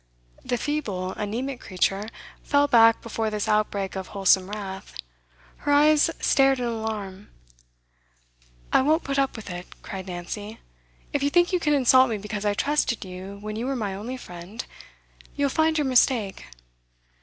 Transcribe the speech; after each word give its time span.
The 0.43 0.57
feeble 0.57 1.13
anaemic 1.15 1.59
creature 1.61 2.09
fell 2.41 2.67
back 2.67 3.03
before 3.03 3.29
this 3.29 3.47
outbreak 3.47 3.95
of 3.95 4.07
wholesome 4.07 4.49
wrath; 4.49 4.95
her 5.57 5.71
eyes 5.71 6.09
stared 6.19 6.57
in 6.57 6.65
alarm. 6.65 7.29
'I 8.73 8.81
won't 8.81 9.03
put 9.03 9.19
up 9.19 9.35
with 9.35 9.51
it,' 9.51 9.79
cried 9.83 10.07
Nancy. 10.07 10.57
'If 11.13 11.21
you 11.21 11.29
think 11.29 11.53
you 11.53 11.59
can 11.59 11.75
insult 11.75 12.09
me 12.09 12.17
because 12.17 12.45
I 12.45 12.55
trusted 12.55 13.05
you 13.05 13.37
when 13.41 13.55
you 13.55 13.67
were 13.67 13.75
my 13.75 13.93
only 13.93 14.17
friend, 14.17 14.65
you'll 15.35 15.49
find 15.49 15.77
your 15.77 15.85
mistake. 15.85 16.47